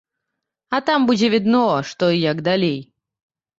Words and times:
А 0.77 0.79
там 0.87 1.05
будзе 1.09 1.29
відно, 1.35 1.61
што 1.91 2.11
і 2.17 2.19
як 2.25 2.43
далей. 2.51 2.77